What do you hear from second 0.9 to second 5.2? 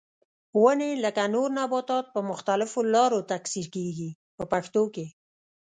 لکه نور نباتات په مختلفو لارو تکثیر کېږي په پښتو کې.